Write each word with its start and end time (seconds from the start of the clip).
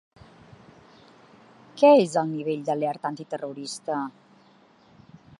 Què 1.81 1.91
és 2.05 2.15
el 2.21 2.25
‘nivell 2.31 2.63
d’alerta 2.69 3.11
antiterrorista’? 3.13 3.99